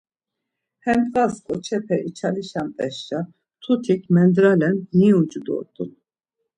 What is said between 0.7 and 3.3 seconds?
Hem ndğas ǩoçepe içalişamt̆esşa